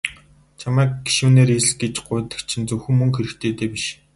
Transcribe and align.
Чамайг 0.59 0.91
гишүүнээр 1.05 1.49
элс 1.57 1.69
гэж 1.81 1.93
гуйдаг 2.07 2.39
чинь 2.49 2.67
зөвхөн 2.69 2.95
мөнгө 2.97 3.17
хэрэгтэйдээ 3.19 3.69
биш. 3.73 3.85